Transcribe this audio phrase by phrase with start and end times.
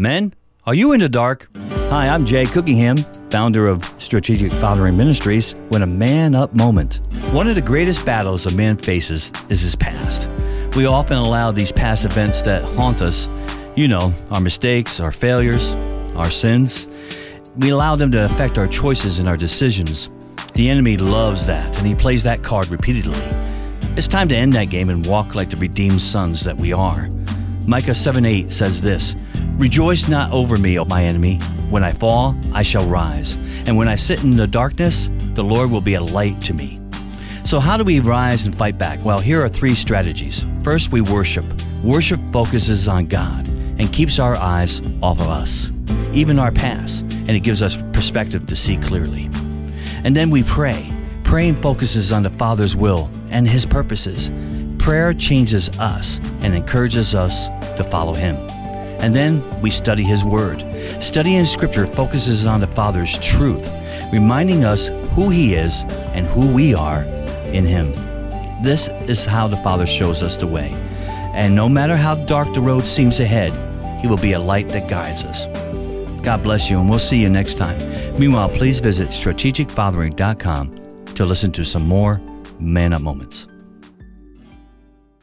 [0.00, 0.32] Men,
[0.64, 1.48] are you in the dark?
[1.90, 2.98] Hi, I'm Jay Cookingham,
[3.30, 7.00] founder of Strategic Fathering Ministries, when a man up moment.
[7.32, 10.28] One of the greatest battles a man faces is his past.
[10.76, 13.26] We often allow these past events that haunt us,
[13.74, 15.72] you know, our mistakes, our failures,
[16.14, 16.86] our sins,
[17.56, 20.10] we allow them to affect our choices and our decisions.
[20.54, 23.18] The enemy loves that, and he plays that card repeatedly.
[23.96, 27.08] It's time to end that game and walk like the redeemed sons that we are.
[27.66, 29.16] Micah 7 8 says this
[29.58, 31.38] Rejoice not over me, O my enemy.
[31.68, 33.34] When I fall, I shall rise.
[33.66, 36.78] And when I sit in the darkness, the Lord will be a light to me.
[37.44, 39.04] So, how do we rise and fight back?
[39.04, 40.44] Well, here are three strategies.
[40.62, 41.44] First, we worship.
[41.82, 45.72] Worship focuses on God and keeps our eyes off of us,
[46.12, 49.28] even our past, and it gives us perspective to see clearly.
[50.04, 50.92] And then we pray.
[51.24, 54.30] Praying focuses on the Father's will and His purposes.
[54.78, 58.36] Prayer changes us and encourages us to follow Him.
[59.00, 60.64] And then we study His Word.
[61.00, 63.70] Studying Scripture focuses on the Father's truth,
[64.12, 67.04] reminding us who He is and who we are
[67.52, 67.92] in Him.
[68.62, 70.70] This is how the Father shows us the way.
[71.34, 73.52] And no matter how dark the road seems ahead,
[74.00, 75.46] He will be a light that guides us.
[76.22, 77.78] God bless you, and we'll see you next time.
[78.18, 82.20] Meanwhile, please visit strategicfathering.com to listen to some more
[82.58, 83.46] Man Up Moments.